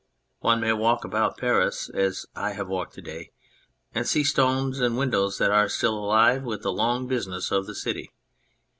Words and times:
One 0.39 0.59
may 0.59 0.73
walk 0.73 1.05
about 1.05 1.37
Paris 1.37 1.87
as 1.89 2.25
I 2.35 2.53
have 2.53 2.67
walked 2.67 2.95
to 2.95 3.03
day 3.03 3.33
and 3.93 4.07
see 4.07 4.23
stones 4.23 4.79
and 4.79 4.97
windows 4.97 5.37
that 5.37 5.51
are 5.51 5.69
still 5.69 5.93
alive 5.93 6.41
with 6.41 6.63
the 6.63 6.73
long 6.73 7.05
business 7.05 7.51
of 7.51 7.67
the 7.67 7.75
city. 7.75 8.11